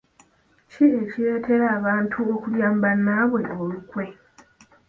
Ki 0.71 0.85
ekireetera 1.01 1.65
abantu 1.77 2.17
okulya 2.33 2.67
mu 2.73 2.79
bannaabwe 2.83 3.41
olukwe? 3.59 4.05